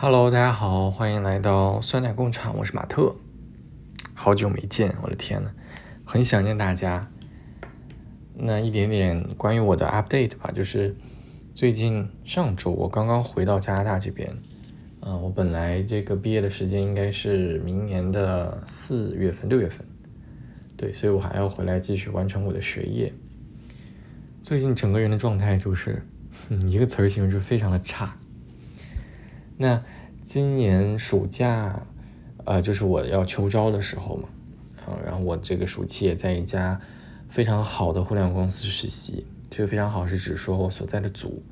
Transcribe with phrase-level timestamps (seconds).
[0.00, 3.16] Hello，大家好，欢迎来到酸奶工厂，我是马特。
[4.14, 5.50] 好久没见，我的天呐，
[6.04, 7.10] 很想念大家。
[8.32, 10.94] 那一点点关于我的 update 吧，就是
[11.52, 14.32] 最近上周我刚刚回到加拿大这边。
[15.00, 19.84] 嗯，我本来这个毕业的时间应该是明年的四月份、六月份，
[20.76, 23.12] 对，所以我还要回来继续完成我的学业。
[24.44, 26.00] 最近整个人的状态就是，
[26.68, 28.16] 一个词儿形容，就是非常的差。
[29.60, 29.82] 那
[30.22, 31.82] 今年暑假，
[32.44, 34.28] 呃，就是我要秋招的时候嘛，
[34.86, 36.80] 嗯，然后我这个暑期也在一家
[37.28, 39.26] 非常好的互联网公司实习。
[39.50, 41.42] 这个非常好是指说我所在的组，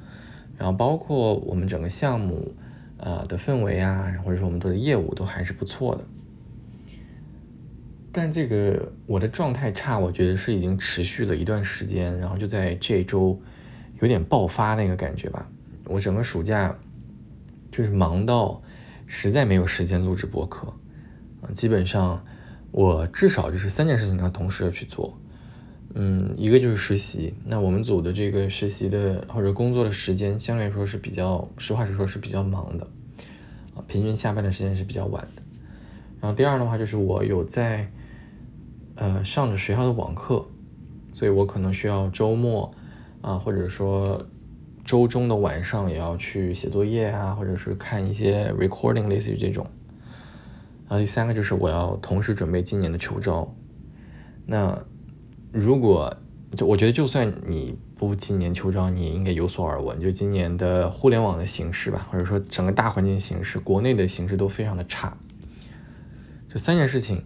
[0.57, 2.55] 然后包括我们整个项目，
[2.99, 6.05] 呃的氛围啊，或者说我们的业务都还是不错的。
[8.13, 13.37] 但这个我的状态差，我觉得是已经持续了一段时间，然后就在这周
[14.01, 15.49] 有点爆发那个感觉吧。
[15.87, 16.79] 我整个暑假。
[17.77, 18.63] 就是忙到
[19.05, 20.73] 实在没有时间录制播客
[21.43, 22.25] 啊，基本上
[22.71, 25.19] 我至少就是三件事情要同时的去做，
[25.93, 32.89] 嗯，一个就是实习，那我们组的这个实习的或者工作的时间相对来说是比较，实话实说是比较忙的
[33.75, 35.43] 啊，平均下班的时间是比较晚的。
[36.19, 37.93] 然后第二的话就是我有在
[38.95, 40.47] 呃上着学校的网课，
[41.13, 42.73] 所以我可能需要周末
[43.21, 44.27] 啊，或者说。
[44.87, 49.67] 周中的晚上也要去写作业啊，或者是看一些 recording，类似于这种。
[50.89, 53.53] 然后第三个就是我要同时准备今年的秋招。
[54.47, 54.79] 那
[55.51, 56.17] 如果
[56.57, 65.19] 就我觉得，就算你不今年秋招，你也应该有所耳闻，就今年的互联网的形势吧，或者说整个大环境形势，国内的形势都非常的差。
[66.49, 67.25] 这三件事情，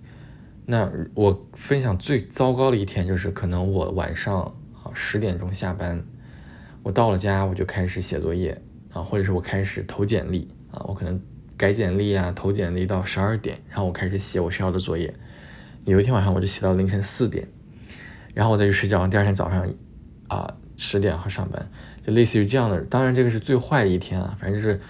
[0.64, 4.41] 那我分享最糟糕的一天就是，可能我晚上
[4.83, 6.03] 啊十点钟下班。
[6.83, 8.61] 我到了家，我就开始写作业
[8.92, 11.20] 啊，或者是我开始投简历啊，我可能
[11.56, 15.14] 改简历啊，投简历到十二点，然后我开始写我需要的作业。
[15.84, 17.47] 有一天晚上我就写到凌晨四点，
[18.32, 19.69] 然后我再去睡觉，第二天早上
[20.28, 21.71] 啊十点和上班，
[22.03, 22.81] 就类似于这样的。
[22.83, 24.81] 当然这个是最坏的一天啊，反正就是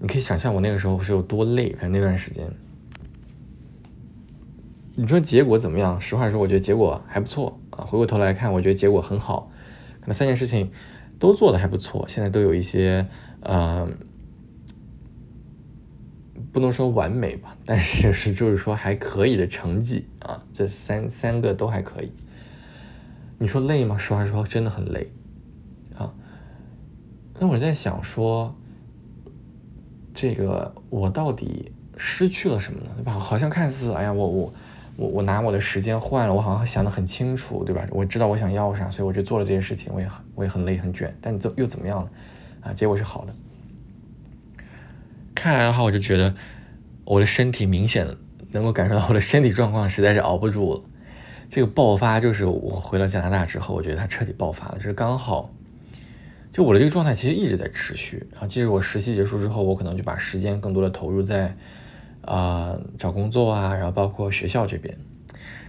[0.00, 2.50] 你可以想象我那个时候是有多累，反正那段时间。
[4.96, 6.00] 你说结果怎么样？
[6.00, 7.84] 实话说，我觉得结果还不错啊。
[7.84, 9.52] 回过头来看，我觉得结果很好。
[10.06, 10.70] 那三件事情。
[11.18, 13.08] 都做的还不错，现在都有一些
[13.40, 13.88] 呃，
[16.52, 22.12] 不能说完美吧， 但是是就是说还可以的成绩啊，这三三个都还可以。
[23.38, 23.96] 你说累吗？
[23.96, 25.10] 实话说，真的很累
[25.96, 26.12] 啊。
[27.38, 28.54] 那我在想说，
[30.12, 32.90] 这个我到底失去了什么呢？
[32.96, 33.12] 对吧？
[33.12, 34.52] 好像看似，哎呀，我我。
[34.98, 37.86] 我我拿我的时间换了，我好像想得很清楚，对吧？
[37.92, 39.92] 我知道我想要啥，所以我就做了这些事情。
[39.94, 42.10] 我也很我也很累很卷，但怎又怎么样了？
[42.62, 43.32] 啊，结果是好的。
[45.36, 46.34] 看来的话，我就觉得
[47.04, 48.08] 我的身体明显
[48.50, 50.82] 能够感受到我的身体状况实在是熬不住了。
[51.48, 55.54] 这个爆发就是我回到加拿大之后，我觉得它彻底爆发了，就是刚好，
[56.50, 58.26] 就我的这个状态其实一直在持续。
[58.32, 61.56] 然后，即使我实习结束之后，我可能就把时间更多的投入在。
[62.28, 64.98] 啊，找工作啊，然后包括学校这边，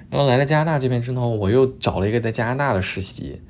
[0.09, 3.41] 然后来了加拿大这边之后，我又找了一个在加拿大的实习，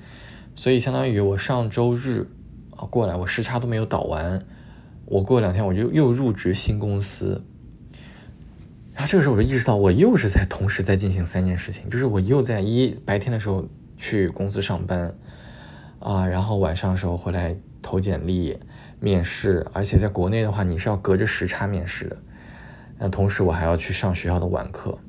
[0.54, 2.28] 所以相当于我上周日
[2.76, 4.46] 啊过来，我时差都没有倒完，
[5.06, 7.44] 我过两天我就又入职新公司，
[8.94, 15.18] 然后这个时候我就意识到，我又是在同时在进行三件事情，就是我又在一白天的时候去公司上班
[15.98, 18.60] 啊，然后晚上的时候回来投简历、
[19.00, 22.16] 面试，而且在国内的话，你是要隔着时差面试的。
[23.00, 25.00] 那同时我还要去上学校的晚课。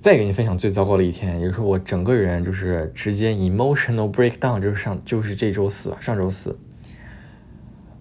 [0.00, 6.58] 再给你分享最糟糕的一天，也就是我整个人就是直接 emotional breakdown，就是上就是这周四，上周四，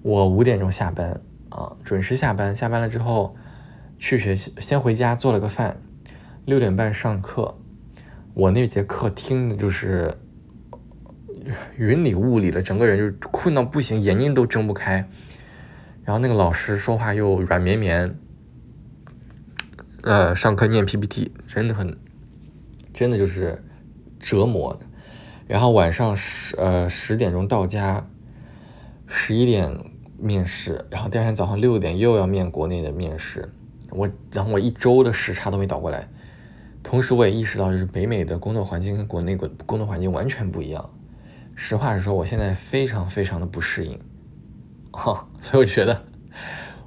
[0.02, 3.36] 我五点钟下班啊，准时下班，下班了之后
[4.00, 5.78] 去学校，先回家做了个饭，
[6.46, 7.56] 六点半上课，
[8.34, 10.12] 我那节课听的就是
[11.78, 15.08] 云里雾里的，整个人就是困到不行，眼睛都睁不开，
[16.04, 18.18] 然后那个老师说话又软绵绵。
[20.04, 21.96] 呃，上课念 PPT 真的很，
[22.92, 23.64] 真的就是
[24.20, 24.80] 折磨。
[25.48, 28.08] 然后晚上十呃十点钟到家，
[29.06, 29.78] 十一点
[30.18, 33.50] 面试，然后第二天早上六点又要面国内的面试。
[33.92, 36.08] 我然后我一周的时差都没倒过来。
[36.82, 40.90] 同时我也意识到，就是北美的工作环境跟国内工工作环境完全不一样。
[41.56, 44.00] 实话实说，我现在非常非常的不适应。
[44.92, 46.06] 哈， 所以我觉得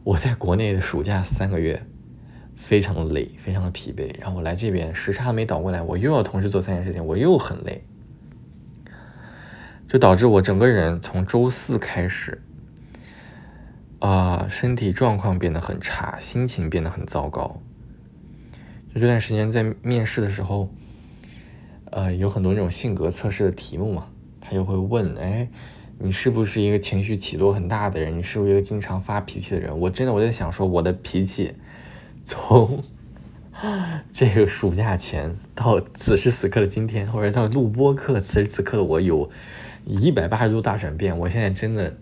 [0.03, 1.87] 我在国内的暑假三个月。
[2.65, 7.85] 非常的累，非常的疲惫，然后我来这边时差没倒过来，我又要同时做三件事情，我又很累，
[9.87, 12.41] 就导致我整个人从周四开始，
[13.99, 17.61] 啊，身体状况变得很差，心情变得很糟糕。
[18.95, 20.71] 就这段时间在面试的时候，
[21.91, 24.09] 呃，有很多那种性格测试的题目嘛，
[24.41, 25.47] 他就会问，哎，
[25.99, 28.17] 你是不是一个情绪起落很大的人？
[28.17, 29.79] 你是不是一个经常发脾气的人？
[29.79, 31.53] 我真的我在想说，我的脾气
[32.25, 32.83] 从
[34.13, 39.31] 这个暑假前到此时此刻的今天，或者到录播课此时此刻的我，有
[39.85, 41.17] 一百八十度大转变。
[41.17, 41.97] 我现在真的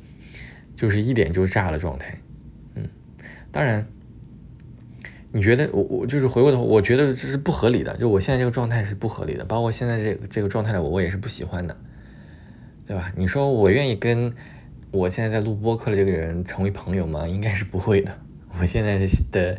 [0.75, 2.19] 就是一点就炸的状态。
[2.77, 2.89] 嗯，
[3.51, 3.87] 当然。
[5.35, 11.75] 你觉得我我就是回过头，我觉得这是不合理的，就我现在这个状态是不合理的，包括现在这这个状态的我，我也是不喜欢的，
[12.87, 13.11] 对吧？
[13.17, 14.35] 你说我愿意跟
[14.91, 17.27] 我现在在录播课的这个人成为朋友吗？
[17.27, 18.15] 应该是不会的。
[18.61, 18.99] 我现在
[19.31, 19.59] 的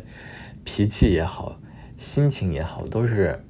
[0.64, 1.60] 脾气也好，
[1.96, 3.44] 心情也好，都是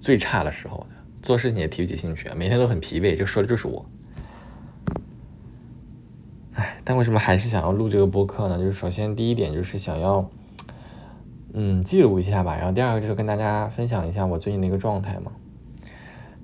[0.00, 0.86] 最差的时候，
[1.22, 3.16] 做事情也提不起兴趣，每天都很疲惫。
[3.16, 3.86] 这说的就是我。
[6.54, 8.58] 哎，但为什么还是想要录这个播客呢？
[8.58, 10.30] 就是首先第一点就是想要。
[11.56, 12.56] 嗯，记录一下吧。
[12.56, 15.30] 然后第二个就是跟大家分享一下我最近的一个状态嘛。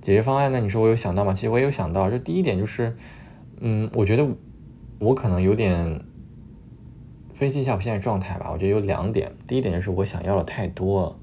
[0.01, 0.61] 解决方案呢？
[0.61, 1.33] 你说我有想到吗？
[1.33, 2.09] 其实我也有想到。
[2.09, 2.95] 就第一点就是，
[3.59, 4.25] 嗯，我觉得
[4.99, 6.05] 我可能有点
[7.41, 8.51] 分析一下我现在状态吧。
[8.53, 9.31] 我觉得有两点。
[9.47, 11.17] 第一点就是我想要的太多。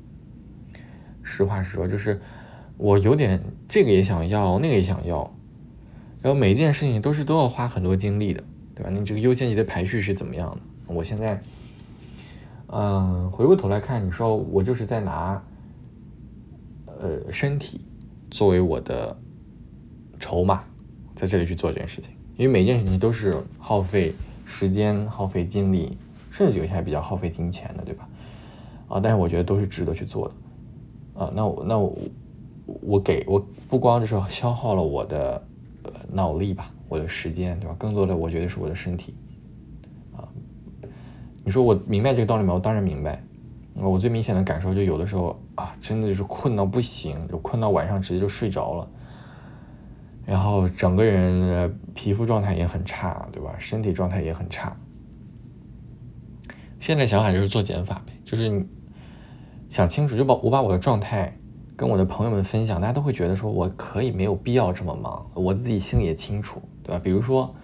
[1.23, 2.21] 实话实说，就是
[2.77, 5.33] 我有点这个也想要，那个也想要。
[6.21, 8.43] 然后每一件事情都是都要花很多精力的，
[8.75, 8.91] 对吧？
[8.91, 10.93] 你这个优先级的排序是怎么样的？
[10.93, 11.41] 我现在。
[12.67, 15.41] 嗯，回过头来看，你说我就是在拿，
[16.87, 17.81] 呃，身体
[18.29, 19.17] 作为我的
[20.19, 20.65] 筹码，
[21.15, 24.13] 在这里去做这件事情，因为每件事情都是耗费
[24.45, 25.97] 时间、耗费精力，
[26.39, 28.09] 甚至有些还比较耗费金钱的，对吧？
[28.87, 31.21] 啊，但是我觉得都是值得去做的。
[31.21, 31.99] 啊，那我那我
[32.81, 35.43] 我给我不光就是消耗了我的
[35.83, 37.75] 呃脑力吧，我的时间，对吧？
[37.77, 39.17] 更多的我觉得是我的身体。
[40.17, 40.23] 啊
[41.43, 42.55] 你说我明白这个道理吗？
[42.55, 43.21] 我当然明白。
[43.75, 48.89] 我最明显的感受就有的时候啊，真的就是困到不行，就困到晚上直接就睡着了，
[50.25, 53.57] 然后整个人的皮肤状态也很差，对吧？
[53.59, 54.77] 身体状态也很差。
[56.81, 58.67] 现在想法就是做减法呗，就是
[59.71, 61.37] 想清楚，就把我把我的状态
[61.77, 67.01] 跟我的朋友们分享，大家都会觉得说我可以没有必要这么忙，我自己心里也清楚，对吧？
[67.03, 67.55] 比如说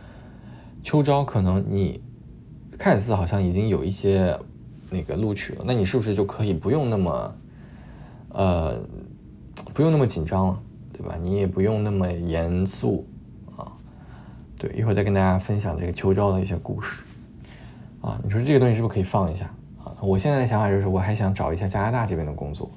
[0.83, 2.03] 秋招，可能你。
[2.77, 4.37] 看似好像已经有一些
[4.91, 7.37] 那个录取了，那你是不是就可以不用那么，
[8.31, 8.77] 呃，
[9.73, 10.63] 不用那么紧张了，
[10.93, 11.17] 对吧？
[11.23, 13.07] 你也不用那么严肃
[13.57, 13.71] 啊。
[14.59, 17.05] 对，一会儿再跟大家分享这个秋招的一些故事
[18.05, 18.21] 啊。
[18.23, 19.47] 你说这个东西是不是可以放一下
[19.83, 19.97] 啊？
[20.01, 22.71] 我现在的想法就是，我还想找一下加拿大这边的工作，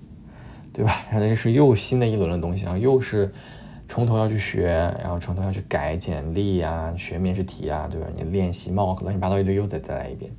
[0.73, 1.05] 对吧？
[1.09, 3.33] 然后这是又新的一轮的东西啊，又是。
[3.89, 4.67] 从头要去学，
[5.01, 8.07] 然后从头要去改简历啊，学面试题啊，对吧？
[8.13, 10.29] 你练习 mock 乱七八糟一堆，又再再来一遍。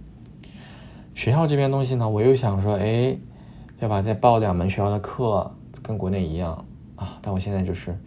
[1.14, 3.16] 学校这边东西呢，我又想说，哎，
[3.80, 4.02] 对吧？
[4.02, 5.50] 再报两门学校的课，
[5.82, 6.62] 跟国内一样
[6.96, 7.18] 啊。
[7.22, 7.98] 但我现在就是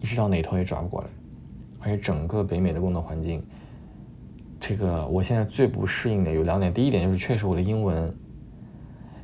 [0.00, 1.08] 一直到哪头也转不过来，
[1.80, 3.44] 而且整个北美的工作环境，
[4.60, 6.72] 这个我现在最不适应的有两点。
[6.72, 8.14] 第一点就是确实我的英文，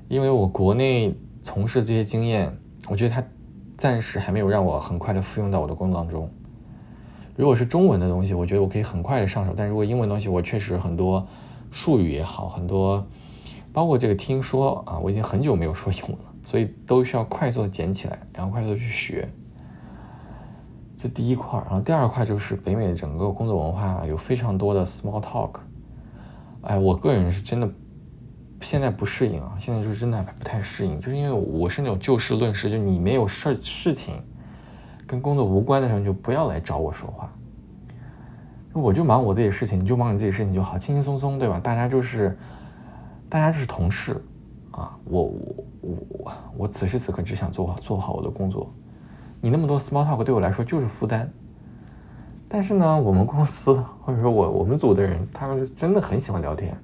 [0.09, 3.23] 因为我国内从事这些经验，我觉得它。
[3.79, 6.31] 暂时还没有让我很快的复用到我的工作当中。
[7.37, 9.53] 如果是中文的东西，我觉得我可以很快的上手。
[9.55, 11.29] 但如果英文东西，我确实很多
[11.71, 13.07] 术语也好，很多
[13.75, 19.29] 包括这个听说啊，我已经很久没有说英文了，所以都需要快速的捡起来，然后快速的去学。
[20.99, 25.61] 这第一块，然后第二块就是北美整个工作文化有非常多的 small talk。
[26.63, 27.71] 哎，我个人是真的。
[28.63, 34.15] 现在不适应啊，现在就是真的不太适应，就是因为我是那种就事论事，就你没有事事情
[35.07, 37.31] 跟工作无关的时候，你就不要来找我说话。
[38.73, 41.61] 我就忙我自己的事情，你就忙你自己的事情就好，轻轻松松，对吧？
[41.61, 42.37] 大家就是
[43.29, 44.25] 大家就是同事
[44.71, 48.73] 啊，我我我我此时此刻只想做好做好我的工作，
[49.47, 51.31] 你那么多 small talk 对我来说就是负担。
[52.49, 56.77] 但是呢，我们公司或者说我我们组的人，他们是真的很喜欢聊天。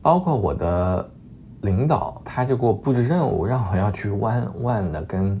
[0.00, 1.10] 包括我的
[1.60, 5.38] 领导，他就给我布置任务，让我要去弯弯 的跟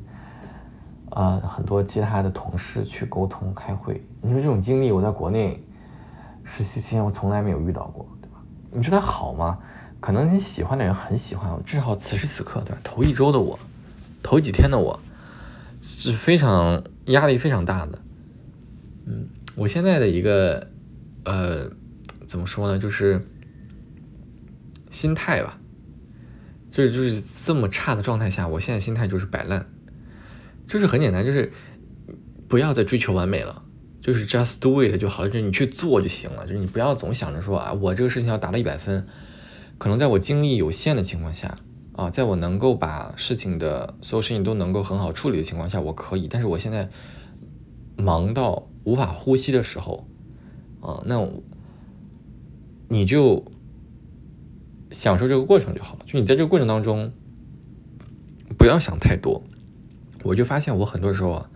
[1.12, 4.04] 呃很多其他的同事去沟通开会。
[4.20, 5.64] 你说这种经历，我在国内
[6.42, 8.36] 实习期间我从来没有遇到过，对吧？
[8.70, 9.58] 你说它好吗？
[9.98, 12.78] 可能你喜欢的人很喜欢，至少此时此刻，对吧？
[12.84, 13.58] 头一周的我，
[14.22, 15.00] 头几天的我
[15.86, 18.02] 是非常压力非常大的。
[19.06, 20.68] 嗯，我现在的一个
[21.24, 21.70] 呃
[22.26, 23.20] 怎么说呢，就是。
[24.90, 25.58] 心态吧，
[26.70, 29.66] 就是就是这么差的状态下，我现在心态就是摆烂，
[30.68, 31.52] 就是很简单，就是
[32.46, 33.64] 不要再追求完美了，
[34.00, 39.04] 就是 just do it 就好了，就是你去做就行了，就是你不要总想着说啊，我这个事情要达到一百分，
[39.78, 41.56] 可能在我精力有限的情况下
[41.94, 46.90] 啊，在我能够把事情的所有事情都能够很好处理的情况下，我可以，但是我现在
[47.96, 50.06] 忙到无法呼吸的时候
[50.80, 51.26] 啊，那
[52.88, 53.44] 你就
[54.92, 57.12] 享受这个过程就好了，就你在这个过程当中
[58.58, 59.42] 不要想太多，
[60.24, 61.50] 我就发现我很多时候啊。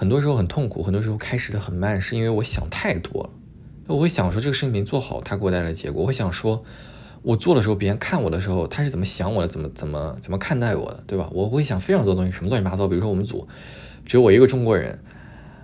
[0.00, 3.30] 很多时候很痛苦，很多时候开始的很慢，是因为我想太多了。
[3.88, 6.02] 我会想说这个事情没做好，它给我带来的结果。
[6.02, 6.62] 我会想说，
[7.22, 11.28] 我做的时候，别人看我的时候，他是怎么想我的，怎么怎么怎么看待我的，对吧？
[11.32, 12.86] 我会想非常多东西，什么乱七八糟。
[12.86, 13.46] 比如说我们组
[14.06, 15.00] 只有我一个中国人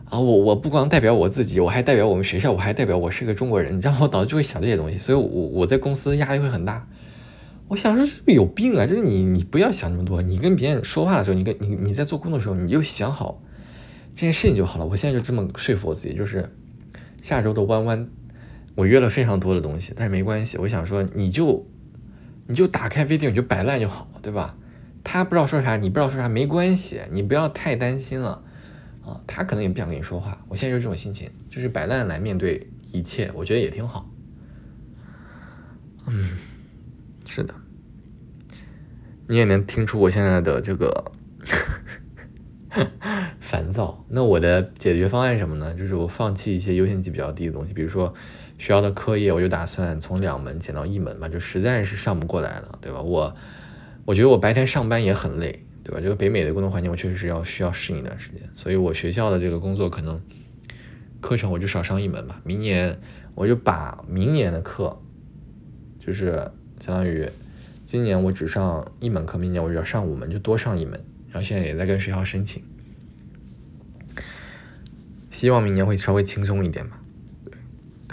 [0.07, 6.87] 啊，我我不光代表我自己，我还代表我们学校，我还代表我是个中国人，你知道我导致就会想这些东西，所以我我在公司压力会很大。
[7.69, 8.87] 我想说是不是有病啊？
[8.87, 13.41] 就是你你不要想那么多，你跟别人说话的时候，你跟你你在做工作的时候，你就想好。
[14.15, 16.49] 这件事情就好了，我现在就这么说服我自己，就是
[17.21, 18.09] 下周的弯弯，
[18.75, 21.67] 我约了非常多的东西，但是没关系，我想说你就
[22.47, 24.57] 你就打开 V T，你就摆烂就好，对吧？
[25.03, 28.43] 他不知道说啥，你不知道说啥没关系，你不要太担心了
[29.05, 34.11] 啊，他可能也不想跟你说话，我现在就这种心情，就是摆烂来面对一切，我觉得也挺好。
[36.07, 36.31] 嗯，
[37.27, 37.55] 是的，
[39.29, 41.13] 你也能听出我现在的这个。
[43.39, 45.73] 烦躁，那我的解决方案是什么呢？
[45.75, 48.13] 就是我放弃一些优先级比较低的东西，比如说
[48.65, 52.99] 学校的课业，我就打算从两门减到一门嘛，就实在是上不过来了，对吧？
[53.03, 53.37] 我
[54.07, 56.01] 我觉得我白天上班也很累，对吧？
[56.01, 60.19] 这个北美的工作环境，我确实是要需要适应一段时间，所以我学校的这个工作可能
[61.21, 62.41] 课程我就少上一门吧。
[62.43, 62.99] 明年
[63.35, 64.99] 我就把明年的课，
[65.99, 67.29] 就是相当于
[67.85, 71.05] 今年我只上一门课，明年我就要上五门，就多上一门。
[71.29, 72.65] 然后现在也在跟学校申请，
[75.31, 76.99] 希望明年会稍微轻松一点吧。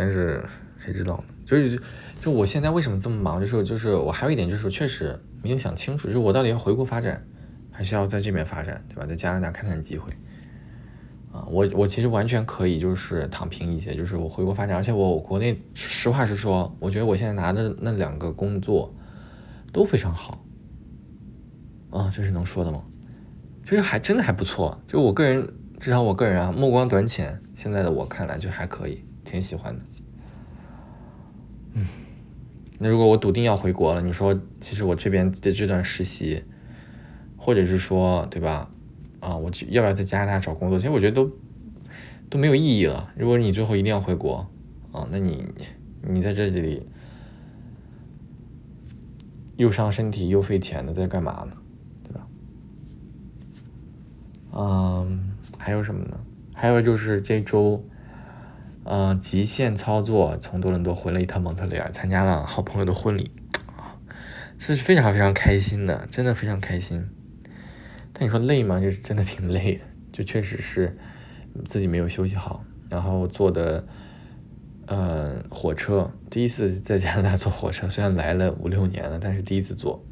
[0.01, 0.43] 但是
[0.79, 1.23] 谁知道呢？
[1.45, 1.79] 就是
[2.19, 3.39] 就我现在为什么这么忙？
[3.39, 7.23] 就是就是我还有一点就是确实没有想清楚，就是我到底要回国发展，
[7.69, 9.05] 还是要在这边发展，对吧？
[9.05, 10.11] 在加拿大看看机会。
[11.31, 18.91] 啊，我我其实完全可以就是躺平一些，就是我回国发展，而且我国内实话实说，我觉得我现在拿的那两个工作
[19.71, 20.43] 都非常好。
[21.91, 22.81] 啊，这是能说的吗？
[23.63, 25.47] 其实还真的还不错，就我个人，
[25.79, 27.39] 至少我个人啊，目光短浅。
[27.53, 29.85] 现在的我看来就还可以，挺喜欢的。
[32.83, 36.43] 那如果我笃定要回国了，你说，其实我这边的这段实习，
[37.37, 38.71] 或者是说，对吧？
[39.19, 40.79] 啊，我要不要在加拿大找工作？
[40.79, 41.31] 其实我觉得都
[42.27, 43.13] 都没有意义了。
[43.15, 44.49] 如果你最后一定要回国，
[44.91, 45.45] 啊，那你
[46.01, 46.87] 你在这里
[49.57, 51.55] 又伤身体又费钱的，在干嘛呢？
[52.03, 52.27] 对吧
[54.53, 56.19] 嗯，还有什么呢？
[56.51, 57.85] 还有就是这周，
[58.83, 63.31] 嗯，极限操作，从多伦多回了一趟蒙特利尔，参加了好朋友的婚礼，
[63.77, 63.95] 啊，
[64.57, 67.07] 是非常非常开心的，真的非常开心。
[68.13, 68.79] 但你说累吗？
[68.79, 70.97] 就是真的挺累的，就确实是
[71.63, 73.85] 自己没有休息好，然后坐的，
[74.87, 80.03] 呃，火车，第一次在加拿大坐火车，虽然来了五六年了，但是第一次坐，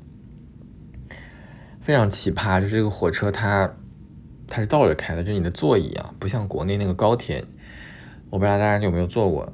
[1.81, 3.73] 非常奇葩，就是这个火车它。
[4.51, 7.45] 它是倒着开的，就你的座椅啊，不像国内那个高铁，
[8.29, 9.51] 我不知道大家有没有坐过，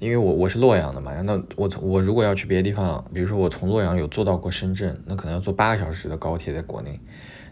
[0.00, 7.00] 因为我我是洛阳的嘛，那我我如果要去别的地方，比如说我从洛阳有坐到过深圳，那可能要坐八个小时的高铁，在国内，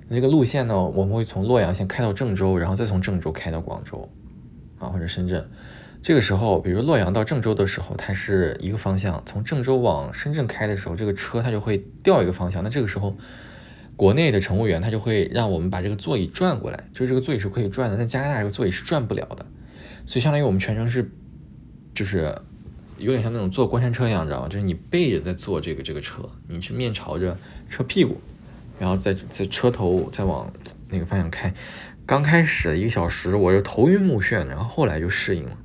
[0.09, 4.09] 那个路线呢，我们会从洛阳先开到郑州，然后再从郑州开到广州，
[4.79, 5.49] 啊或者深圳，
[6.03, 13.17] 这个时候，比如洛阳到郑州的时候，它是一个方向，从郑州往深圳开的时候，这个车它就会调一个方向，那这个时候。
[13.99, 19.47] 国内的乘务员他就会让我们把这个座椅转过来，就是这个座椅是可以转的，但加拿大这个座椅是转不了的，
[20.05, 21.11] 所以相当于我们全程是，
[21.95, 22.35] 就是
[22.99, 24.49] 有点像那种坐过山车一样，你知道吗？
[24.49, 28.21] 就是你背着在坐这个这个车，你是面朝着车屁股，
[28.79, 30.53] 然后在在车头再往
[30.89, 31.53] 那个方向开。
[32.05, 35.59] 刚开始一个小时我就头晕目眩，然后后来就适应了。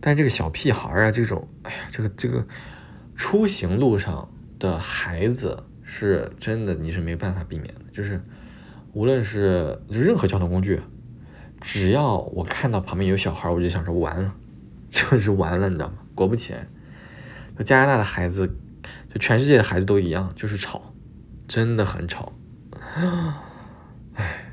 [0.00, 2.46] 但这个小屁孩啊，这种，哎呀，这个这个
[3.16, 5.64] 出行路上的孩子。
[5.86, 7.80] 是真的，你是没办法避免的。
[7.92, 8.18] 就是
[8.94, 10.80] 无论是任何交通工具，
[11.66, 14.34] 只要我看到旁边有小孩，我就想说完了，
[14.92, 15.94] 就是完了，你知道吗？
[16.14, 16.68] 果不其然，
[17.64, 18.46] 加拿大的孩子，
[19.12, 20.92] 就全世界的孩子都一样，就是吵，
[21.48, 22.34] 真的很吵。
[24.14, 24.52] 唉，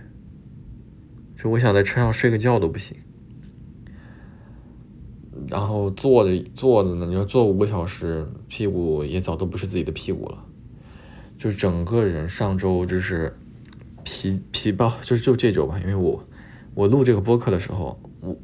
[1.37, 2.97] 就我想在车上睡个觉都不行。
[5.47, 10.45] 然后坐着坐着呢，你要坐五个小时，屁股也早都不是自己的屁股了。
[11.37, 13.37] 就整个人上周就是
[14.03, 16.23] 疲疲爆，就是就这周吧，因为我
[16.73, 18.35] 我录这个播客的时候，我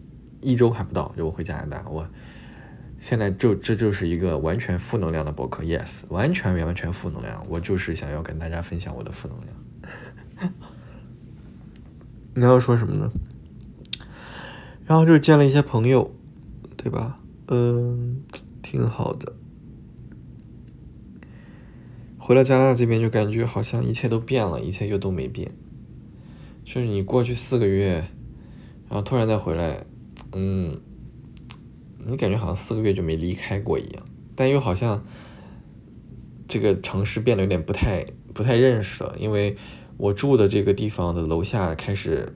[0.42, 2.08] 一周还不到，就我回加拿大，我
[3.00, 10.54] 现在就这就是一个完全负能量的播客，yes，完全完全负能量，我就是想要跟大家分享我的负能量。
[12.36, 13.12] 你要说什么呢？
[14.86, 16.14] 然后就见了一些朋友，
[16.76, 17.20] 对吧？
[17.48, 18.24] 嗯，
[18.62, 19.34] 挺好的。
[22.18, 25.52] 回了加拿大这边，就感觉好像一切都变了，一切又都没变。
[26.64, 28.10] 就是你过去四个月，
[28.90, 29.86] 然后突然再回来，
[30.34, 30.80] 嗯，
[32.06, 35.04] 你感觉好像四个月就没离开过一样，但又好像
[36.48, 39.58] 这个城市变得有点不太不太认识了，因为
[39.98, 42.36] 我住的这个地方的楼下开始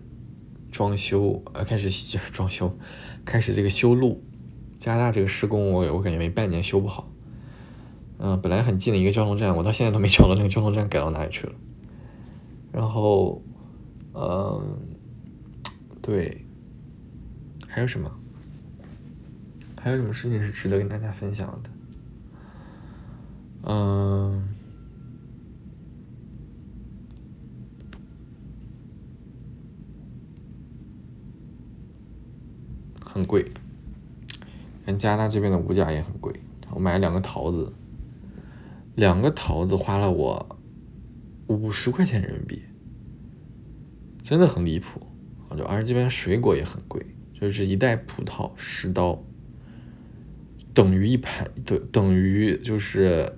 [0.71, 2.75] 装修，呃，开始 装修，
[3.23, 4.23] 开始这个修路。
[4.79, 7.07] 加拿大这个施工，我我感觉没半年修不好。
[8.17, 11.53] 嗯，本来很近的一个交通站，我到现在都没 找到那个交通站改到哪里去了。
[12.71, 13.43] 然后，
[14.15, 14.77] 嗯，
[16.01, 16.45] 对，
[17.67, 18.11] 还有什么？
[19.79, 21.69] 还有什么事情是值得跟大家分享的？
[23.63, 24.47] 嗯，
[33.03, 33.51] 很贵，
[34.97, 36.33] 加拿大这边的物价也很贵。
[36.71, 37.73] 我买了两个桃子。
[38.95, 40.59] 两个桃子花了我
[41.47, 42.61] 五十块钱人民币，
[44.21, 45.07] 真的很离谱。
[45.55, 47.05] 就而且这边水果也很贵，
[47.39, 49.23] 就是一袋葡萄十刀，
[50.73, 53.37] 等于一盘，等等于就是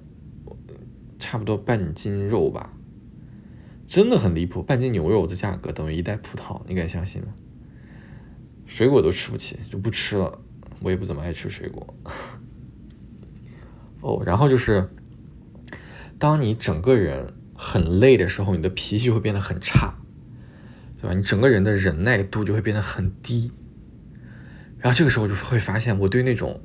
[1.19, 2.73] 差不多半斤肉吧，
[3.85, 4.61] 真的很离谱。
[4.61, 7.29] 半斤牛肉的价格等于一袋葡萄，你敢相信吗？
[8.65, 10.41] 水果都吃不起，就不吃了。
[10.81, 11.95] 我也不怎么爱吃水果。
[14.01, 14.89] 哦，然后就是。
[16.19, 19.95] 当你整个人很累的时候，你的脾气会变得很差，
[21.03, 21.13] 对吧？
[21.13, 23.51] 你整个人的忍耐度就会变得很低。
[24.77, 26.61] 然后这个时候就会发现，我对那种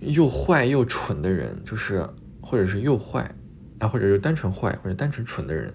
[0.00, 2.06] 又坏又蠢的人，就是
[2.42, 3.34] 或者是又坏
[3.78, 5.72] 啊，或者是单纯坏或者单纯蠢的人，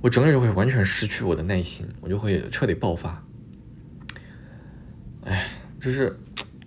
[0.00, 3.24] 我整个人就会完全失去我的耐心，我就会彻底爆发。
[5.24, 6.16] 哎，就是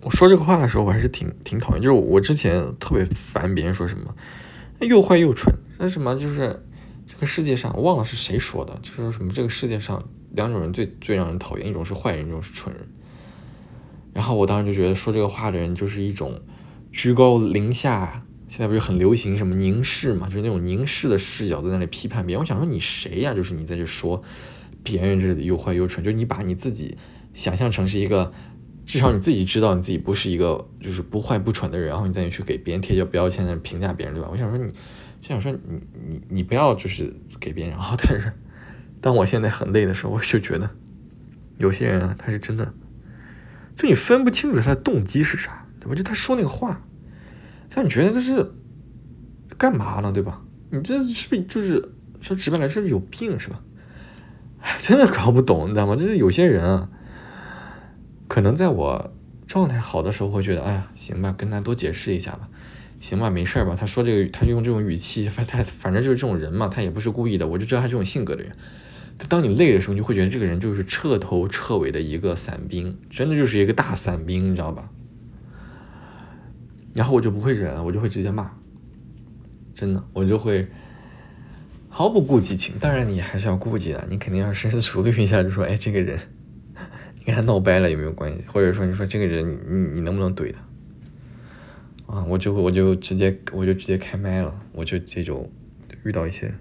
[0.02, 1.82] 我说这个话的时候，我还是挺挺讨厌。
[1.82, 4.14] 就是我之前特别烦别人说什么。
[4.80, 6.62] 又坏又蠢，那什么就是
[7.14, 12.86] 这个世界上，忘了是谁说的，就是什么这个世界上两种人最最让人讨厌，一种是坏人，一种是蠢人。
[14.12, 16.40] 然后我当时就觉得说这个话的人就是一种
[16.92, 22.40] 居高临下，现在不是很流行什么凝视嘛，就是那种凝视的视角在那里批判别人。
[22.40, 23.32] 我想说你谁呀？
[23.32, 24.22] 就是你在这说
[24.82, 26.96] 别人这又坏又蠢，就你把你自己
[27.32, 28.32] 想象成是一个。
[28.86, 34.28] 至少你自己知道你自己不是一个就是不坏不蠢的人，然后你再去给别人贴个标签，评价别人，对吧？
[34.30, 34.70] 我想说你，
[35.24, 37.72] 就想说你你你不要就是给别人。
[37.72, 38.30] 然后但是，
[39.00, 40.68] 当我现在很累的时候，我就觉得
[41.56, 42.74] 有些人啊，他是真的，
[43.74, 45.94] 就你分不清楚他的动机是啥，对吧？
[45.94, 46.82] 就他说那个话，
[47.70, 48.52] 像你觉得这是
[49.56, 50.42] 干嘛呢，对吧？
[50.68, 53.62] 你这是不是就是说直白来说有病是吧？
[54.78, 55.96] 真的搞不懂，你知道吗？
[55.96, 56.90] 就是有些人啊。
[58.28, 59.14] 可能在我
[59.46, 62.50] 状态好的时候，会觉得，哎呀，行吧，跟他多解释一下吧，
[63.04, 63.76] 行吧，没事儿吧？
[63.78, 68.50] 他说这个，他就用这种语气，反他反正就是这种人嘛，他也不是故意的，我就知道他这种性格的人。
[69.28, 74.88] 当你累的时候，你就会觉得这个人就是彻头彻尾的一个散兵，真的就是一个大散兵，你知道吧？
[76.94, 78.50] 然后我就不会忍，我就会直接骂，
[79.74, 80.66] 真的，我就会
[81.90, 82.76] 毫不顾及情。
[82.80, 86.18] 当然，你还是要顾及的，你肯定要深思熟虑一下，就说，哎，这个人。
[87.18, 88.42] 你跟他闹掰了有没有关系？
[88.46, 90.63] 或者说，你说这个人，你你能不能怼他？
[92.14, 95.50] 啊，我就我就直接我就直接开麦了，我就这种
[96.04, 96.54] 遇到一些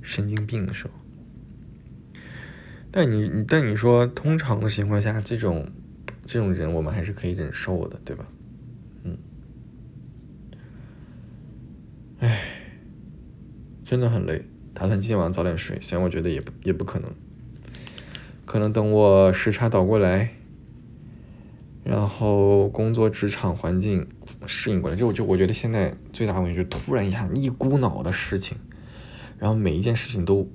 [0.00, 0.92] 神经病的时候。
[2.92, 5.68] 但你你但你说，通常的情况下，这种
[6.24, 8.28] 这种人我们还是可以忍受的，对吧？
[9.02, 9.18] 嗯。
[12.20, 12.40] 唉，
[13.82, 17.12] 真的很累，打算今天晚上早点睡，虽然我觉得也不也不可能。
[18.44, 20.34] 可能等我时差倒过来，
[21.84, 24.06] 然后工作职场环境
[24.46, 28.56] 适应过来，就就我觉得现在最大的问题就是突然一下一股脑的事情，
[29.38, 30.48] 然后每一件事情都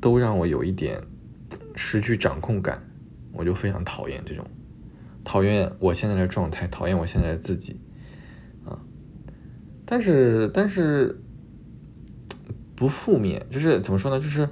[0.00, 1.00] 都让我有一点
[1.74, 2.86] 失去掌控感，
[3.32, 4.46] 我就非常讨厌这种，
[5.24, 7.80] 讨厌我现在的状态，讨厌我现在的自己，
[8.64, 8.78] 啊，
[9.86, 11.18] 但是但是
[12.74, 14.18] 不负面，就是怎么说呢？
[14.18, 14.48] 就是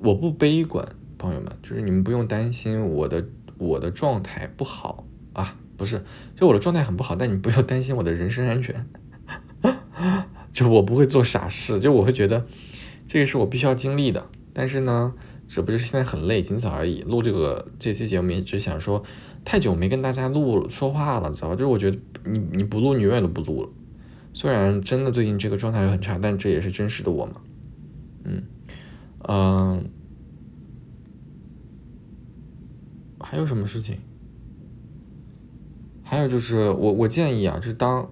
[0.00, 0.86] 我不悲观。
[1.16, 3.24] 朋友们，就是你们不用担心我的
[3.56, 5.03] 我的状态不好
[5.34, 6.02] 啊，不是，
[6.34, 8.86] 就我的状态很不好，但你不要担心我的人身安全，
[10.52, 12.46] 就我不会做傻事，就我会觉得
[13.06, 15.12] 这个是我必须要经历的，但是呢，
[15.46, 17.02] 只不过是现在很累，仅此而已。
[17.02, 19.02] 录这个这期节目也只想说，
[19.44, 21.54] 太久没跟大家录说话了，知道吧？
[21.54, 23.68] 就是我觉得你你不录，你永远都不录了。
[24.32, 27.40] 虽然真的最近这个状态很差，但这也是真实的我嘛。
[28.24, 28.42] 嗯
[29.26, 29.90] 嗯，
[33.20, 33.98] 还有什么事情？
[36.06, 38.08] 还有就是我我建议啊，就是当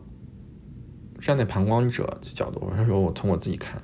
[1.20, 3.80] 站在旁观者的角度，或者说我从我自己看，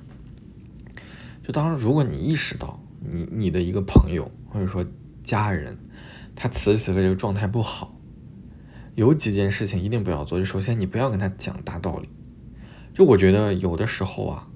[1.43, 4.83] 就当如果你意识到你你的一个朋友或者说
[5.23, 5.77] 家人，
[6.35, 7.95] 他此时此刻这个状态不好，
[8.95, 10.39] 有几件事情一定不要做。
[10.39, 12.09] 就首先你不要跟他讲大道理，
[12.93, 14.47] 就我觉得有的时候啊，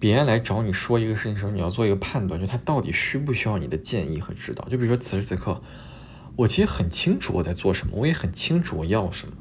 [0.00, 4.66] 别人来找你说一个事情的时候，你要做一个判断，就他到底需不需要你的建议和指导。
[4.70, 5.62] 就比如说此时此刻。
[6.34, 9.34] 我其实很清楚我在做什么，我也很清楚我要什么，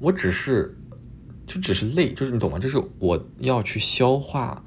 [0.00, 0.76] 我只是，
[1.46, 2.58] 就只是累，就是你懂吗？
[2.58, 4.64] 就是我要去消化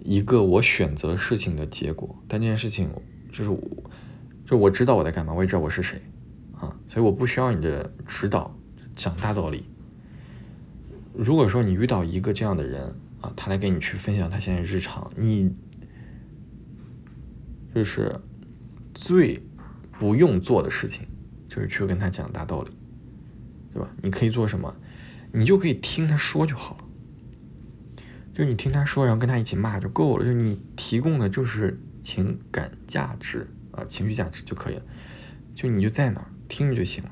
[0.00, 2.90] 一个我选择事情的结果，但这件事情
[3.30, 3.60] 就是我，
[4.44, 6.02] 就我知道我在干嘛，我也知道我是谁
[6.52, 8.56] 啊，所以我不需要你的指导
[8.96, 9.64] 讲大道理。
[11.14, 15.54] 如果说你遇到一个这样的人啊，他来跟你去分享他现在日常，你
[17.72, 18.20] 就是
[18.92, 19.40] 最。
[19.98, 21.06] 不用做的事情，
[21.48, 22.70] 就是去跟他讲大道理，
[23.72, 23.88] 对吧？
[24.02, 24.74] 你可以做什么？
[25.32, 26.84] 你就可以听他说就好了。
[28.32, 30.24] 就你听他说，然后跟他一起骂就够了。
[30.24, 34.82] 就你提供的就是情感价值啊，情绪价值就可以了。
[35.54, 37.10] 就你就在那儿听着就行了。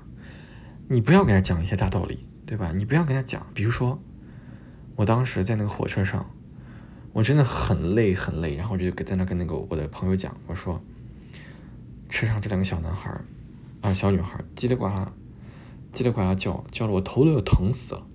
[0.89, 2.73] 你不要给他讲一些大道理，对吧？
[2.75, 3.47] 你不要跟他讲。
[3.55, 4.03] 比如说，
[4.97, 6.29] 我当时在那个火车上，
[7.13, 10.83] 我真的很累很累，然后我就在那跟那个我的朋友讲，我说。
[12.13, 13.25] 车上这两个小男孩儿
[13.81, 15.11] 啊，小女孩叽里呱啦，
[15.95, 18.07] 叽里呱啦叫，叫的我头都要疼死了。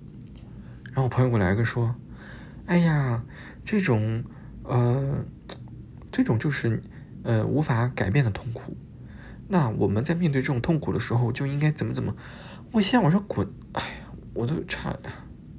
[0.84, 1.96] 然后我朋友给我来个说
[2.66, 3.24] ：“哎呀，
[3.64, 4.22] 这种
[4.62, 5.24] 呃，
[6.12, 6.80] 这种就是
[7.24, 8.76] 呃无法改变的痛苦。
[9.48, 12.14] 那我们在面对这种痛苦的时候，就应该怎么怎么？”
[12.70, 13.46] 我心想：“我说滚！
[13.72, 14.96] 哎呀，我都差，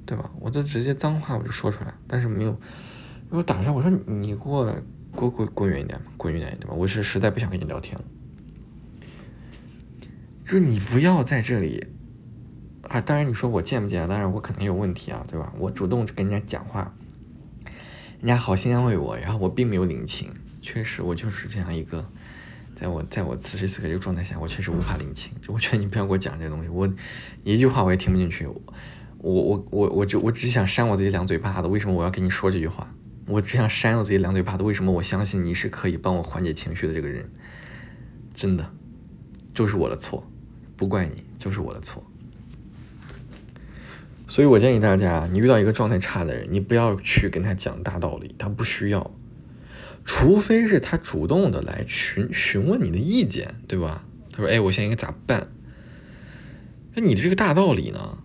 [0.06, 0.30] 对吧？
[0.40, 2.58] 我都直接脏话我就说出来，但是没有
[3.28, 3.74] 我打上。
[3.74, 4.64] 我说你给我
[5.14, 6.74] 滚滚滚远一点嘛，滚远一点对吧。
[6.74, 8.04] 我是实在不想跟你聊天了。”
[10.50, 11.86] 就是你不要在这里
[12.82, 13.00] 啊！
[13.00, 14.08] 当然你说我贱不贱？
[14.08, 15.52] 当然我肯定有问题啊，对吧？
[15.56, 16.92] 我主动跟人家讲话，
[18.18, 20.28] 人家好心安慰我，然后我并没有领情。
[20.60, 22.04] 确实，我就是这样一个，
[22.74, 25.32] 在我在我此时此刻这个状态下，我确实无法领情。
[25.46, 26.92] 我觉得你不要给我讲这些东西，我
[27.44, 28.44] 一句话我也听不进去。
[28.48, 28.60] 我
[29.32, 31.68] 我我我就我只想扇我自己两嘴巴子。
[31.68, 32.92] 为什么我要跟你说这句话？
[33.28, 34.64] 我只想扇我自己两嘴巴子。
[34.64, 37.30] 为什么我相信你是可以帮我缓解情绪的这个人？
[38.34, 38.72] 真的，
[39.54, 40.26] 就是我的错。
[40.80, 42.02] 不怪你，就是我的错。
[44.26, 49.10] 所以我建议大家，你遇到一个状态差的人，你不要去跟他讲大道理，他不需要，
[50.06, 54.06] 除非是他主动的来询询问你的意见，对吧？
[54.32, 55.48] 他说：“哎，我现在应该咋办？”
[56.96, 58.18] 那你的这个大道理呢？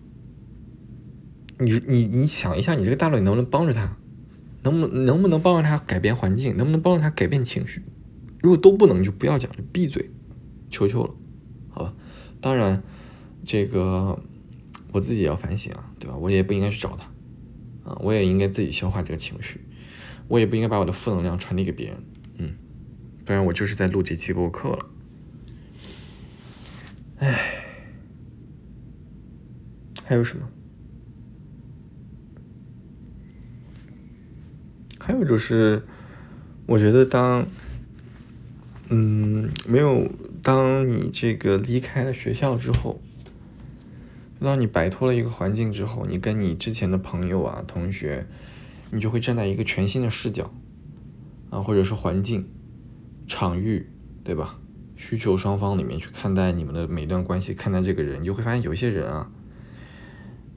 [1.58, 3.98] 你你你想一下，你这个大道理能不能帮助他？
[4.62, 6.56] 能不能能不能帮助他改变环境？
[6.56, 7.82] 能不能帮助他改变情绪？
[8.40, 10.08] 如果都不能，就不要讲，就闭嘴，
[10.70, 11.14] 求求了，
[12.46, 12.80] 当然，
[13.44, 14.22] 这个
[14.92, 16.16] 我自己也要反省啊，对吧？
[16.16, 19.60] 我也不应该去找他，啊，我也应该自己消化这个情绪，
[20.28, 21.98] 我也不应该把我的负能量传递给别人，
[22.38, 22.54] 嗯，
[23.24, 24.78] 不然我就是在录这期播客了。
[27.18, 27.64] 唉，
[30.04, 30.48] 还有什么？
[35.00, 35.82] 还有就是，
[36.66, 37.44] 我觉得当，
[38.90, 40.08] 嗯，没有。
[40.46, 43.00] 当你这个离开了学校之后，
[44.38, 48.28] 当你摆脱了一个环境之后，你跟你之前的朋友啊、同学，
[48.92, 50.54] 你就会站在一个全新的视角
[51.50, 52.48] 啊，或者是环境、
[53.26, 53.90] 场域，
[54.22, 54.60] 对吧？
[54.94, 59.28] 需求双方里面去看待你们的每一段关系，看待这个人，你就会发现有一些人啊，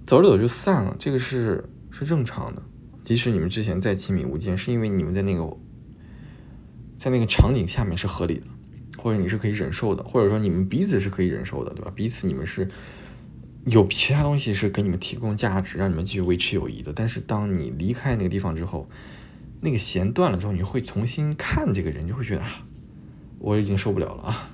[0.06, 2.62] 走着走就散了，这个是是正常的。
[3.02, 5.58] 即使你们之前再亲密无间，是因为你们在那个
[6.95, 8.43] 在那个场景下面是合理的。
[9.02, 11.92] 或者你是可以忍受的，或者说你们彼此是可以忍受的，对吧？
[11.96, 12.68] 彼此你们是
[13.66, 16.92] 有其他东西是给你们提供价值，让你们继续维持友谊的。
[16.94, 18.90] 但是当你离开那个地方之后，
[19.62, 22.66] 那个弦断了之后，你会重新看这个人，就会觉得啊，
[23.40, 24.50] 我已经受不了了啊。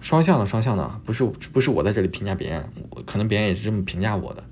[0.00, 4.44] 双向的，双向的，不是不是我在这里评价别人，我可能别人也是这么评价我的，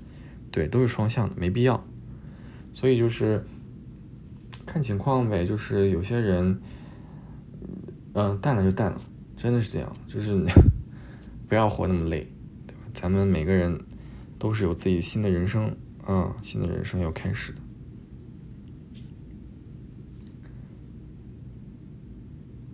[0.51, 1.85] 对，都是双向的，没必要。
[2.73, 3.45] 所以就是
[4.65, 6.59] 看情况呗，就是有些人。
[8.19, 8.99] 嗯，淡了就淡了，
[9.35, 10.35] 真的是这样，就是
[11.47, 12.27] 不要活那么累，
[12.65, 12.81] 对吧？
[12.91, 13.79] 咱们每个人
[14.39, 17.61] 都是有自己新的人生，啊，新的人生要开始的。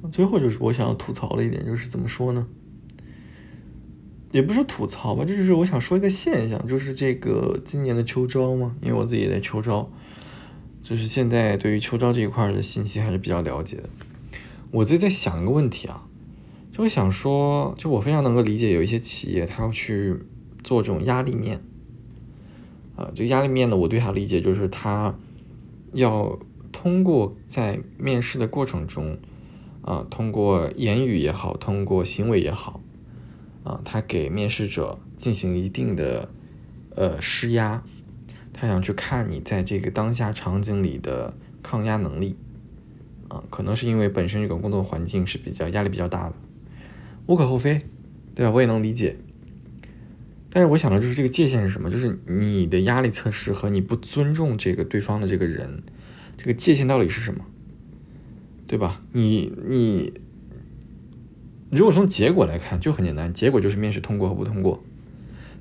[0.09, 2.47] 最后就是我想要吐槽的一点，就是怎么说呢？
[4.31, 9.91] 也不是吐槽吧，这就是我想说一个现象，就是这个今年的秋招嘛，因为我自己也在秋招，
[10.81, 13.89] 就是现在对于秋招这一块的信息还是比较了解的。
[14.73, 16.07] 我自己在想一个问题啊，
[16.71, 20.17] 就会想说，就我非常能够理解有一些企业他要去
[20.63, 21.61] 做这种压力面，
[22.95, 25.15] 啊，就压力面呢，我对他理解就是他
[25.93, 26.39] 要
[26.71, 29.19] 通过在面试的过程中，
[29.83, 32.79] 啊，通过言语也好，通过行为也好。
[33.63, 36.29] 啊，他给面试者进行一定的
[36.95, 37.81] 呃施压，
[38.51, 42.35] 他想去看你在这个当下场景里的抗压能力。
[43.33, 46.35] 啊，可能是因为本身这个工作环境是比较压力比较大的，
[47.25, 47.81] 无可厚非，
[48.35, 48.51] 对吧？
[48.51, 49.17] 我也能理解。
[50.51, 51.89] 但是我想的就是这个界限是什么？
[51.89, 55.81] 就是你的压力测试和你不尊重这个对方的这个人，
[56.37, 57.43] 这个界限到底是什么？
[58.67, 59.01] 对吧？
[59.11, 60.13] 你你。
[61.71, 64.83] 如果从结果来看，就很简单，结果就是面试通过和不通过。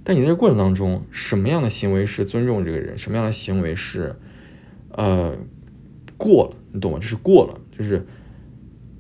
[0.05, 4.17] 但你在这过程当中，什么样的行为是尊重这个人，什么样的行为是，
[4.91, 5.39] 呃，
[6.19, 6.99] 过了，你懂吗？
[6.99, 8.07] 就是过了，就是，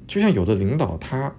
[0.08, 1.34] 就像有的领导，他，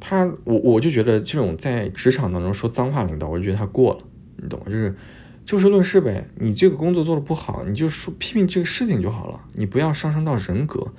[0.00, 4.00] 他，我我就觉得这种在职场当中说脏话领导，我就觉得他过了，
[4.36, 4.66] 你懂吗？
[4.66, 4.96] 就是
[5.44, 6.28] 就事论事呗。
[6.36, 10.92] 你这个工作做的不好，你就说批评这个事情就好了，你不要上升到人格，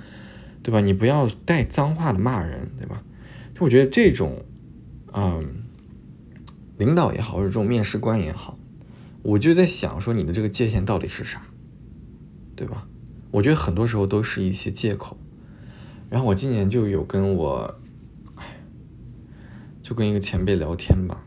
[0.63, 0.79] 对吧？
[0.79, 3.03] 你不要带脏话的骂人，对吧？
[3.53, 4.45] 就我觉得这种，
[5.13, 5.63] 嗯，
[6.77, 8.57] 领导也好，或者这种面试官也好，
[9.23, 11.41] 我就在想说，你的这个界限到底是啥，
[12.55, 12.87] 对吧？
[13.31, 15.17] 我觉得很多时候都是一些借口。
[16.09, 17.79] 然后我今年就有跟我，
[19.81, 21.25] 就跟一个前辈聊天吧，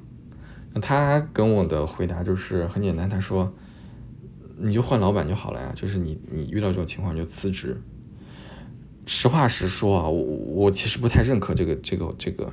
[0.80, 3.52] 他跟我的回答就是很简单，他说，
[4.58, 7.80] 你就换老板就好了呀，就是你你遇到这种情况就辞职。
[9.06, 12.52] 实话实说啊，我我其实不太认可这个这个这个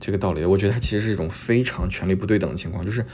[0.00, 0.44] 这个道理。
[0.44, 2.84] 我觉得它其实是一种非常权力不对等的情况。
[2.84, 3.04] 就是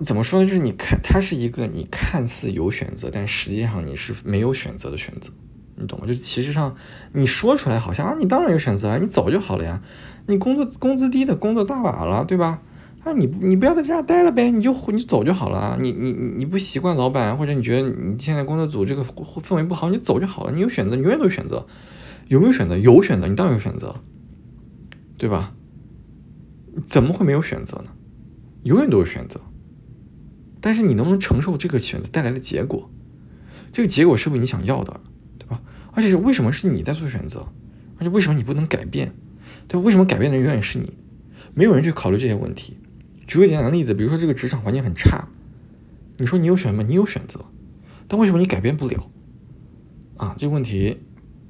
[0.00, 0.46] 怎么说呢？
[0.46, 5.30] 就是你看，它是一个你看似有选择，但实际上你是没有选择的选择。
[5.82, 6.06] 你懂吗？
[6.06, 6.74] 就其实上
[7.12, 9.82] 你说出来好像啊，你当然有选择了，你走就好了呀。
[10.26, 12.62] 你工作工资低的工作大把了，对吧？
[13.04, 15.76] 啊，你你不要在这家待了呗，你就你走就好了。
[15.80, 20.52] 你你你你不习惯老板，或者你觉得你现在工作组这个氛围不好，你走就好了。
[20.52, 21.66] 你有选择，你永远都有选择。
[22.28, 22.78] 有没有选择？
[22.78, 23.96] 有选择，你当然有选择，
[25.18, 25.52] 对吧？
[26.86, 27.90] 怎么会没有选择呢？
[28.62, 29.40] 永远都有选择。
[30.60, 32.88] 但是你能不能承受这个选择带来的结果？
[33.72, 35.00] 这个结果是不是你想要的，
[35.92, 37.46] 而且是为什么是你在做选择？
[37.98, 39.14] 而且为什么你不能改变？
[39.68, 40.92] 对，为什么改变的永远是你？
[41.54, 42.76] 没有人去考虑这些问题。
[43.26, 45.28] 举个简单的例子，比如说这个职场环境很差，
[46.18, 46.84] 你说你有选吗？
[46.86, 47.44] 你有选择，
[48.08, 49.10] 但为什么你改变不了？
[50.16, 50.98] 啊，这个问题，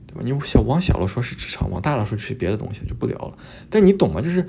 [0.06, 0.22] 对吧？
[0.24, 3.36] 你小往小了说是职场，往大了说是别的东西就不聊了。
[3.70, 4.20] 但你懂吗？
[4.20, 4.46] 就是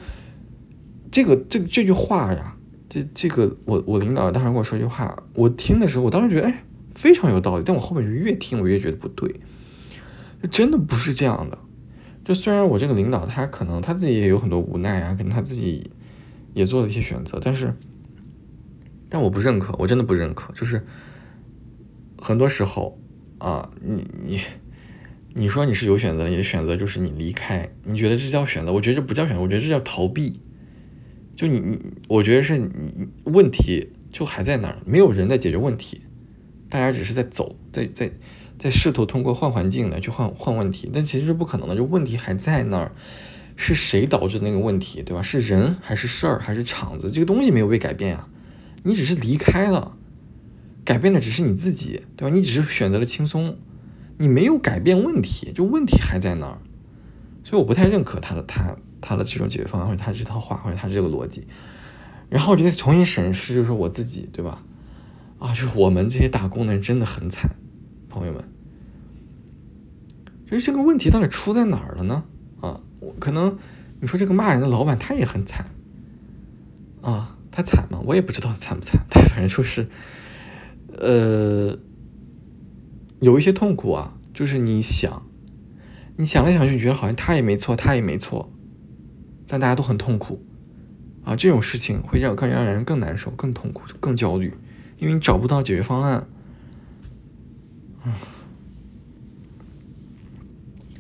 [1.12, 2.58] 这个这这句话呀，
[2.90, 9.40] 这这个我我领导当时跟我说一句话，我听的时候我当时觉得哎非常有道理，但我后面就越听我越觉得不对，
[10.50, 11.58] 真的不是这样的。
[12.24, 15.92] 就虽然我这个领导他可能他自己也有很多无奈啊，可能他自己。
[16.56, 17.74] 也做了一些选择，但是，
[19.10, 20.54] 但我不认可，我真的不认可。
[20.54, 20.86] 就是
[22.22, 23.02] 很多时候
[23.40, 24.40] 啊，你你
[25.34, 28.72] 你说你是有选择，你的选择就是你离开，你觉得这叫选择？
[28.72, 30.40] 我觉得这不叫选择，我觉得这叫逃避。
[31.36, 32.70] 就你你，我觉得是你
[33.24, 36.02] 问题就还在那儿，没有人在解决问题，
[36.70, 38.12] 大家只是在走，在在
[38.58, 42.92] 在试图通过换环境来去换换问题，但其实是不可能的，就问题还在那儿。
[43.56, 45.22] 是谁导致那个问题，对吧？
[45.22, 47.12] 是人还是事儿还是场子？
[47.12, 48.28] 这个东西没有被改变啊，
[48.82, 49.96] 你只是离开了，
[50.84, 52.36] 改变的只是你自己，对吧？
[52.36, 53.56] 你只是选择了轻松，
[54.18, 56.58] 你没有改变问题，就问题还在那儿。
[57.44, 61.46] 所以我不太认可他的他他的这种解决方案，或者他这套话，或者他这个逻辑。
[62.30, 64.64] 然后我就得重新审视，就是我自己，对吧？
[65.38, 67.56] 啊，就是我们这些打工的人真的很惨，
[68.14, 68.44] 朋友们。
[70.46, 72.24] 就是这个问题到底出在哪儿了呢？
[72.62, 73.58] 啊，我可能
[74.02, 75.66] 你说这个骂人的老板他也很惨
[77.02, 78.00] 啊，他惨吗？
[78.06, 79.88] 我也不知道惨不惨，但反正就是，
[81.00, 81.80] 呃，
[83.20, 84.14] 有一些痛苦啊。
[84.34, 85.28] 就是你想，
[86.18, 88.52] 你想来想去，觉得好像他也没错，他也没错，
[89.48, 90.44] 但大家都很痛苦
[91.24, 91.36] 啊。
[91.36, 94.56] 这种事情会让更让人更难受、更痛苦、更焦虑，
[94.98, 96.28] 因为你找不到解决方案。
[98.06, 98.12] 嗯，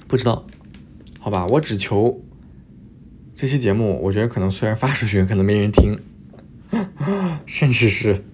[0.07, 0.45] 不知道。
[1.19, 2.21] 好吧，我只求
[3.33, 5.97] 这期节目，我觉得可能虽然发出去可能没人听，
[7.47, 8.25] 甚至是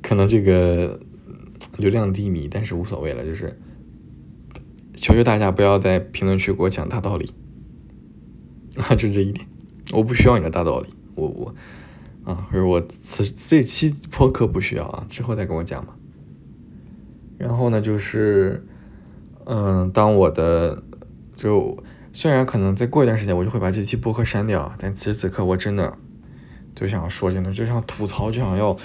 [0.00, 1.00] 可能这个
[1.76, 3.58] 流量低迷，但是无所谓了，就是
[4.94, 7.32] 求求大家不要在评论区给我讲大道理
[8.76, 9.46] 啊， 就这一点，
[9.92, 11.54] 我不需要你的大道理，我我
[12.24, 15.94] 啊，而我此这期播客不需要啊，之后再跟我讲吧。
[17.38, 18.66] 然后呢，就是
[19.44, 20.82] 嗯，当我的
[21.36, 21.76] 就
[22.12, 25.96] 虽然可能再过一段时间我就会把这期播客删掉，但此时此刻我真的
[26.74, 28.76] 就想说，真的就想吐槽，就想要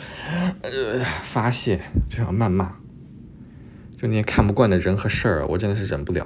[0.61, 2.77] 呃发泄，就想谩骂。
[3.95, 6.25] 就那些看不惯的人和事儿，我真的是忍不了。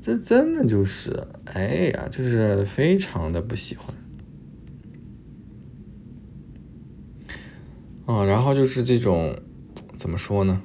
[0.00, 3.94] 这真的就是，哎呀，就是非常的不喜欢。
[8.08, 9.38] 嗯，然后就是这种，
[10.02, 10.60] 怎么说呢？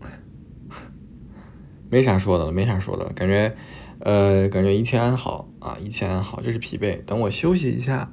[1.88, 3.56] 没啥说的了，没啥说的了，感觉，
[4.00, 7.04] 呃，感觉一切安好啊，一切安好，就是疲惫。
[7.04, 8.10] 等我休息一下。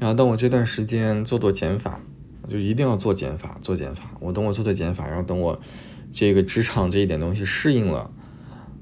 [0.00, 2.00] 然后等我这段时间做做减法，
[2.48, 4.10] 就一定要做减法，做减法。
[4.18, 5.60] 我等我做做减法，然后等我
[6.10, 8.10] 这个职场这一点东西适应了，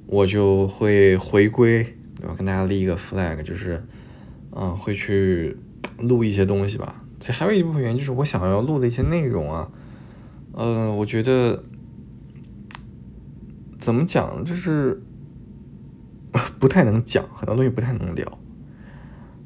[0.07, 1.99] 我就会回归。
[2.23, 3.87] 我跟大家立一个 flag，就是，
[4.53, 5.57] 嗯，会去
[5.99, 7.03] 录一些东西吧。
[7.21, 9.71] 这还有一部分原因就是我想要录的一些内容啊，
[10.55, 11.63] 嗯，我觉得
[13.77, 15.03] 怎么讲，就是
[16.61, 18.27] 不太能讲，很多东西不太能聊。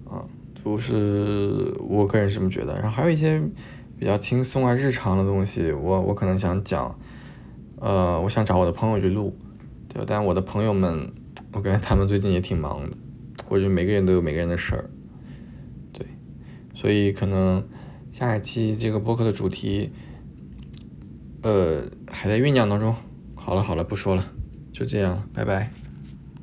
[0.05, 0.25] 啊
[0.65, 3.43] 就是我个人是这么觉得，然后还有一些
[3.99, 6.97] 比较轻松啊、日常的东西，我我可能想讲，
[7.81, 9.37] 呃，我想找我的朋友去录，
[9.89, 11.11] 对但我的朋友们，
[11.53, 12.97] 我感觉他们最近也挺忙的，
[13.53, 14.89] 我觉得每个人都有每个人的事儿，
[15.93, 16.07] 对，
[16.75, 17.63] 所以可能
[18.11, 19.91] 下一期这个播客的主题，
[21.43, 22.95] 呃，还在酝酿当中。
[23.35, 24.33] 好了好了，不说了，
[24.73, 25.71] 就这样，拜拜。